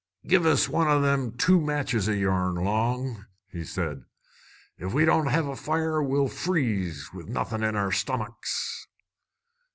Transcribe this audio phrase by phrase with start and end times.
[0.25, 3.27] "Give us one o' them two matches o' yourn, Long,"
[3.63, 4.03] said
[4.79, 4.83] he.
[4.85, 8.87] "If we don't hev' a fire, we'll freeze, with nothin' in our stommicks."